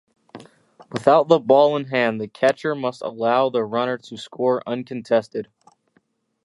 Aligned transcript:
Without 0.91 1.27
the 1.27 1.39
ball 1.39 1.75
in 1.77 1.85
hand, 1.85 2.19
the 2.19 2.27
catcher 2.27 2.73
must 2.73 3.03
allow 3.03 3.51
the 3.51 3.63
runner 3.63 3.99
to 3.99 4.17
score 4.17 4.63
uncontested. 4.67 5.47